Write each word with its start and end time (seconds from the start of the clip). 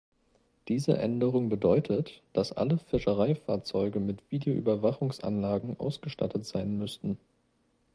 Diese 0.67 0.97
Änderung 0.97 1.47
bedeutet, 1.49 2.23
dass 2.33 2.53
alle 2.53 2.79
Fischereifahrzeuge 2.79 3.99
mit 3.99 4.31
Videoüberwachungsanlagen 4.31 5.79
ausgestattet 5.79 6.43
sein 6.47 6.75
müssten. 6.79 7.19